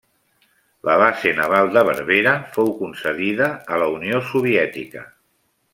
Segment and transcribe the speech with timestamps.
[0.89, 5.05] La base naval de Berbera fou concedida a la Unió Soviètica.